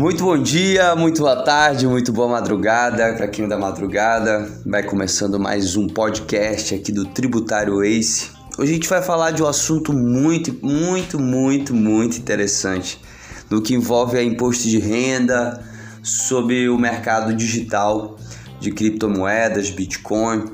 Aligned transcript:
Muito 0.00 0.24
bom 0.24 0.38
dia, 0.42 0.96
muito 0.96 1.20
boa 1.20 1.44
tarde, 1.44 1.86
muito 1.86 2.10
boa 2.10 2.26
madrugada 2.26 3.12
para 3.12 3.28
quem 3.28 3.44
é 3.44 3.48
da 3.48 3.58
madrugada. 3.58 4.50
Vai 4.64 4.82
começando 4.82 5.38
mais 5.38 5.76
um 5.76 5.86
podcast 5.86 6.74
aqui 6.74 6.90
do 6.90 7.04
Tributário 7.04 7.84
Ace. 7.84 8.30
Hoje 8.56 8.70
a 8.70 8.74
gente 8.76 8.88
vai 8.88 9.02
falar 9.02 9.30
de 9.32 9.42
um 9.42 9.46
assunto 9.46 9.92
muito, 9.92 10.56
muito, 10.64 11.20
muito, 11.20 11.74
muito 11.74 12.16
interessante, 12.16 12.98
no 13.50 13.60
que 13.60 13.74
envolve 13.74 14.16
a 14.16 14.22
imposto 14.22 14.66
de 14.68 14.78
renda, 14.78 15.62
sobre 16.02 16.66
o 16.70 16.78
mercado 16.78 17.34
digital 17.34 18.16
de 18.58 18.72
criptomoedas, 18.72 19.68
Bitcoin. 19.68 20.46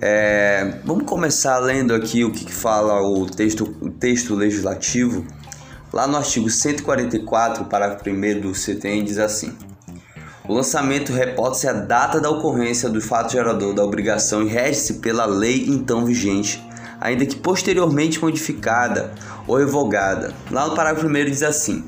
É, 0.00 0.80
vamos 0.84 1.04
começar 1.04 1.58
lendo 1.58 1.94
aqui 1.94 2.24
o 2.24 2.32
que 2.32 2.52
fala 2.52 3.00
o 3.00 3.26
texto, 3.26 3.76
o 3.80 3.90
texto 3.90 4.34
legislativo 4.34 5.24
Lá 5.90 6.06
no 6.06 6.18
artigo 6.18 6.50
144, 6.50 7.64
parágrafo 7.64 8.08
1 8.08 8.40
do 8.40 8.54
CTN, 8.54 9.02
diz 9.04 9.18
assim: 9.18 9.56
O 10.46 10.52
lançamento 10.52 11.12
reporta-se 11.12 11.66
a 11.66 11.72
data 11.72 12.20
da 12.20 12.28
ocorrência 12.28 12.90
do 12.90 13.00
fato 13.00 13.32
gerador 13.32 13.72
da 13.72 13.82
obrigação 13.82 14.42
e 14.42 14.48
rege-se 14.48 14.94
pela 14.94 15.24
lei 15.24 15.64
então 15.66 16.04
vigente, 16.04 16.62
ainda 17.00 17.24
que 17.24 17.36
posteriormente 17.36 18.20
modificada 18.20 19.14
ou 19.46 19.56
revogada. 19.56 20.34
Lá 20.50 20.66
no 20.66 20.74
parágrafo 20.74 21.06
1 21.06 21.12
diz 21.24 21.42
assim: 21.42 21.82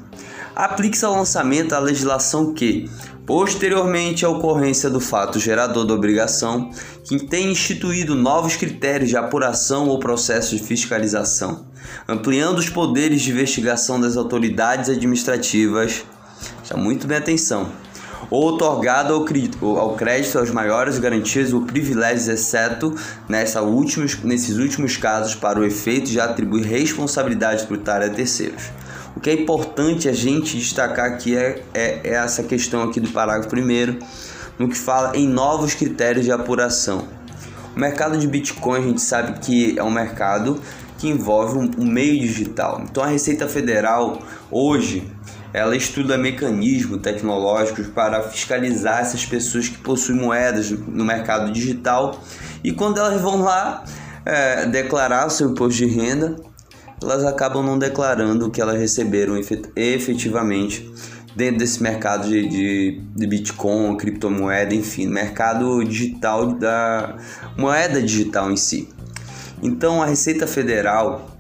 Aplique-se 0.55 1.05
ao 1.05 1.15
lançamento 1.15 1.75
a 1.75 1.79
legislação 1.79 2.53
que, 2.53 2.91
posteriormente 3.27 4.25
à 4.25 4.29
ocorrência 4.29 4.91
do 4.91 5.01
fato 5.01 5.39
gerador 5.39 5.85
da 5.87 5.95
obrigação, 5.95 6.71
que 7.05 7.27
tem 7.27 7.53
instituído 7.53 8.15
novos 8.15 8.57
critérios 8.57 9.09
de 9.09 9.17
apuração 9.17 9.89
ou 9.89 9.99
processo 9.99 10.57
de 10.57 10.63
fiscalização 10.63 11.71
ampliando 12.07 12.59
os 12.59 12.69
poderes 12.69 13.23
de 13.23 13.31
investigação 13.31 14.01
das 14.01 14.17
autoridades 14.17 14.89
administrativas. 14.89 16.05
Chama 16.65 16.83
muito 16.83 17.07
bem 17.07 17.19
atenção. 17.19 17.71
Ou 18.31 18.49
otorgado 18.49 19.15
ao 19.15 19.95
crédito 19.97 20.39
aos 20.39 20.51
maiores 20.51 20.99
garantias 20.99 21.53
ou 21.53 21.63
privilégios, 21.63 22.29
exceto 22.29 22.95
nessa 23.29 23.63
últimos, 23.63 24.23
nesses 24.23 24.57
últimos 24.57 24.97
casos, 24.97 25.35
para 25.35 25.59
o 25.59 25.65
efeito 25.65 26.11
de 26.11 26.21
atribuir 26.21 26.65
responsabilidade 26.65 27.67
tributária 27.67 28.07
a 28.07 28.11
terceiros. 28.11 28.65
O 29.17 29.21
que 29.21 29.31
é 29.31 29.35
importante 29.35 30.09
a 30.09 30.13
gente 30.13 30.57
destacar 30.57 31.07
aqui 31.07 31.37
é, 31.37 31.63
é, 31.75 32.01
é 32.05 32.15
essa 32.15 32.43
questão 32.43 32.83
aqui 32.83 33.01
do 33.01 33.11
parágrafo 33.11 33.55
1 33.55 33.99
no 34.59 34.69
que 34.69 34.77
fala 34.77 35.17
em 35.17 35.29
novos 35.29 35.75
critérios 35.75 36.25
de 36.25 36.33
apuração. 36.33 37.09
O 37.75 37.79
mercado 37.79 38.19
de 38.19 38.27
Bitcoin 38.27 38.79
a 38.79 38.83
gente 38.83 39.01
sabe 39.01 39.39
que 39.41 39.79
é 39.79 39.83
um 39.83 39.91
mercado 39.91 40.61
que 40.99 41.09
envolve 41.09 41.59
um, 41.59 41.71
um 41.79 41.87
meio 41.87 42.21
digital. 42.21 42.83
Então 42.89 43.03
a 43.03 43.07
Receita 43.07 43.49
Federal 43.49 44.21
hoje 44.51 45.07
ela 45.53 45.75
estuda 45.75 46.17
mecanismos 46.17 47.01
tecnológicos 47.01 47.89
para 47.89 48.23
fiscalizar 48.23 49.01
essas 49.01 49.25
pessoas 49.27 49.69
que 49.69 49.79
possuem 49.79 50.19
moedas 50.19 50.71
no 50.71 51.05
mercado 51.05 51.51
digital 51.53 52.21
e 52.63 52.73
quando 52.73 52.99
elas 52.99 53.21
vão 53.21 53.43
lá 53.43 53.85
é, 54.25 54.67
declarar 54.67 55.29
seu 55.31 55.51
imposto 55.51 55.79
de 55.79 55.87
renda, 55.87 56.37
elas 57.03 57.25
acabam 57.25 57.65
não 57.65 57.79
declarando 57.79 58.47
o 58.47 58.51
que 58.51 58.61
elas 58.61 58.79
receberam 58.79 59.41
efetivamente 59.77 60.91
dentro 61.35 61.59
desse 61.59 61.83
mercado 61.83 62.29
de, 62.29 62.49
de, 62.49 63.01
de 63.15 63.27
Bitcoin, 63.27 63.97
criptomoeda, 63.97 64.75
enfim, 64.75 65.07
mercado 65.07 65.83
digital 65.85 66.53
da 66.53 67.17
moeda 67.57 68.03
digital 68.03 68.51
em 68.51 68.57
si. 68.57 68.89
Então 69.63 70.03
a 70.03 70.07
Receita 70.07 70.47
Federal 70.47 71.31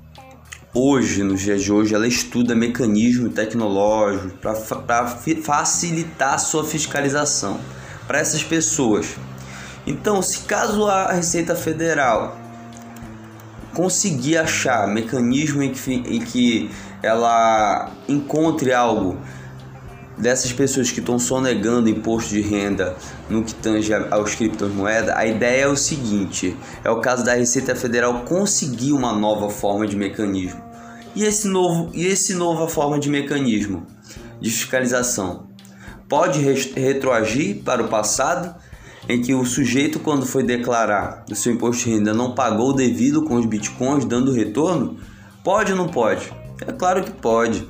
hoje, 0.72 1.22
nos 1.22 1.40
dias 1.40 1.62
de 1.62 1.72
hoje, 1.72 1.94
ela 1.94 2.06
estuda 2.06 2.54
mecanismos 2.54 3.34
tecnológicos 3.34 4.32
para 4.40 5.06
facilitar 5.42 6.34
a 6.34 6.38
sua 6.38 6.64
fiscalização 6.64 7.58
para 8.06 8.18
essas 8.18 8.42
pessoas. 8.42 9.16
Então, 9.86 10.22
se 10.22 10.40
caso 10.40 10.86
a 10.86 11.12
Receita 11.12 11.56
Federal 11.56 12.36
conseguir 13.74 14.36
achar 14.36 14.86
mecanismo 14.88 15.62
em 15.62 15.72
que, 15.72 15.92
em 15.92 16.20
que 16.20 16.70
ela 17.02 17.90
encontre 18.08 18.72
algo 18.72 19.18
dessas 20.20 20.52
pessoas 20.52 20.90
que 20.90 21.00
estão 21.00 21.18
sonegando 21.18 21.88
imposto 21.88 22.30
de 22.30 22.40
renda 22.40 22.96
no 23.28 23.42
que 23.42 23.54
tange 23.54 23.92
aos 23.94 24.34
criptomoedas, 24.34 25.14
a 25.16 25.26
ideia 25.26 25.62
é 25.62 25.68
o 25.68 25.76
seguinte: 25.76 26.56
é 26.84 26.90
o 26.90 27.00
caso 27.00 27.24
da 27.24 27.34
Receita 27.34 27.74
Federal 27.74 28.20
conseguir 28.24 28.92
uma 28.92 29.12
nova 29.12 29.48
forma 29.48 29.86
de 29.86 29.96
mecanismo. 29.96 30.60
E 31.14 31.24
esse 31.24 31.48
novo 31.48 31.90
e 31.92 32.06
esse 32.06 32.34
nova 32.34 32.68
forma 32.68 32.98
de 32.98 33.08
mecanismo 33.08 33.86
de 34.40 34.50
fiscalização 34.50 35.48
pode 36.08 36.40
retroagir 36.40 37.62
para 37.62 37.82
o 37.82 37.88
passado, 37.88 38.54
em 39.10 39.20
que 39.20 39.34
o 39.34 39.44
sujeito 39.44 39.98
quando 39.98 40.24
foi 40.24 40.44
declarar 40.44 41.24
o 41.28 41.34
seu 41.34 41.52
imposto 41.52 41.84
de 41.84 41.90
renda 41.90 42.14
não 42.14 42.32
pagou 42.32 42.70
o 42.70 42.72
devido 42.72 43.24
com 43.24 43.34
os 43.34 43.44
bitcoins 43.44 44.04
dando 44.04 44.32
retorno? 44.32 44.98
Pode 45.42 45.72
ou 45.72 45.78
não 45.78 45.88
pode? 45.88 46.32
É 46.64 46.70
claro 46.70 47.02
que 47.02 47.10
pode 47.10 47.66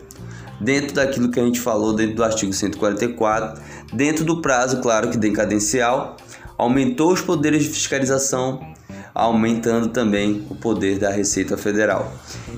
dentro 0.61 0.95
daquilo 0.95 1.31
que 1.31 1.41
a 1.41 1.43
gente 1.43 1.59
falou 1.59 1.95
dentro 1.95 2.17
do 2.17 2.25
artigo 2.25 2.53
144, 2.53 3.59
dentro 3.91 4.23
do 4.23 4.43
prazo, 4.43 4.83
claro 4.83 5.09
que 5.09 5.17
decadencial, 5.17 6.19
aumentou 6.59 7.11
os 7.11 7.23
poderes 7.23 7.63
de 7.63 7.71
fiscalização, 7.71 8.61
aumentando 9.15 9.89
também 9.89 10.47
o 10.51 10.55
poder 10.55 10.99
da 10.99 11.11
Receita 11.11 11.57
Federal. 11.57 12.13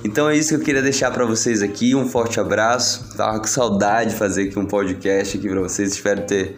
Então 0.04 0.28
é 0.28 0.37
isso 0.37 0.49
que 0.49 0.56
eu 0.56 0.60
queria 0.60 0.82
deixar 0.82 1.12
para 1.12 1.25
vocês 1.25 1.62
aqui. 1.62 1.94
Um 1.94 2.09
forte 2.09 2.41
abraço. 2.41 3.16
Tava 3.16 3.38
com 3.38 3.47
saudade 3.47 4.10
de 4.10 4.16
fazer 4.16 4.49
aqui 4.49 4.59
um 4.59 4.66
podcast 4.66 5.38
aqui 5.38 5.49
para 5.49 5.60
vocês. 5.60 5.93
Espero 5.93 6.22
ter 6.22 6.56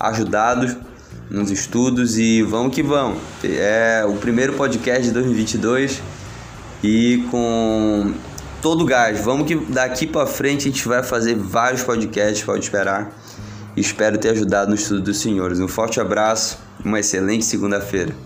ajudado 0.00 0.95
nos 1.30 1.50
estudos 1.50 2.18
e 2.18 2.42
vamos 2.42 2.74
que 2.74 2.82
vamos. 2.82 3.18
É 3.44 4.04
o 4.06 4.14
primeiro 4.14 4.54
podcast 4.54 5.02
de 5.02 5.12
2022 5.12 6.02
e 6.82 7.24
com 7.30 8.12
todo 8.62 8.84
gás. 8.84 9.20
Vamos 9.24 9.46
que 9.46 9.56
daqui 9.56 10.06
para 10.06 10.26
frente 10.26 10.68
a 10.68 10.72
gente 10.72 10.86
vai 10.86 11.02
fazer 11.02 11.34
vários 11.34 11.82
podcasts, 11.82 12.42
pode 12.42 12.64
esperar. 12.64 13.12
Espero 13.76 14.18
ter 14.18 14.30
ajudado 14.30 14.70
no 14.70 14.74
estudo 14.74 15.02
dos 15.02 15.18
senhores. 15.18 15.60
Um 15.60 15.68
forte 15.68 16.00
abraço 16.00 16.58
uma 16.84 17.00
excelente 17.00 17.44
segunda-feira. 17.44 18.25